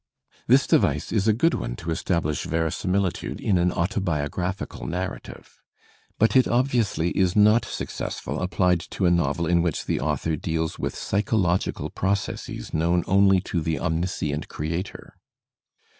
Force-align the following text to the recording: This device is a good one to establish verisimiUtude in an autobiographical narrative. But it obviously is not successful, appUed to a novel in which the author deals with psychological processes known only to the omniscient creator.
This 0.47 0.65
device 0.65 1.11
is 1.11 1.27
a 1.27 1.31
good 1.31 1.53
one 1.53 1.75
to 1.75 1.91
establish 1.91 2.47
verisimiUtude 2.47 3.39
in 3.39 3.59
an 3.59 3.71
autobiographical 3.71 4.87
narrative. 4.87 5.61
But 6.17 6.35
it 6.35 6.47
obviously 6.47 7.11
is 7.11 7.35
not 7.35 7.63
successful, 7.65 8.39
appUed 8.39 8.89
to 8.89 9.05
a 9.05 9.11
novel 9.11 9.45
in 9.45 9.61
which 9.61 9.85
the 9.85 9.99
author 10.01 10.35
deals 10.35 10.79
with 10.79 10.95
psychological 10.95 11.91
processes 11.91 12.73
known 12.73 13.03
only 13.05 13.41
to 13.41 13.61
the 13.61 13.79
omniscient 13.79 14.47
creator. 14.47 15.17